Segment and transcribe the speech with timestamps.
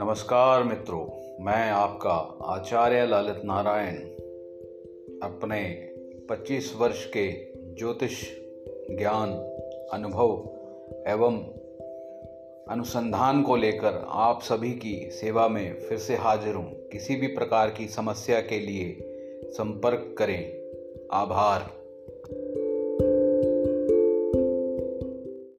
[0.00, 1.06] नमस्कार मित्रों,
[1.44, 3.94] मैं आपका आचार्य ललित नारायण,
[5.22, 5.64] अपने
[6.30, 7.32] 25 वर्ष के
[7.74, 8.28] ज्योतिष,
[8.90, 9.30] ज्ञान,
[9.92, 10.32] अनुभव
[11.06, 11.44] एवं
[12.70, 17.70] अनुसंधान को लेकर आप सभी की सेवा में फिर से हाजिर हूँ। किसी भी प्रकार
[17.70, 18.98] की समस्या के लिए
[19.44, 20.58] संपर्क करें।
[21.12, 21.87] आभार।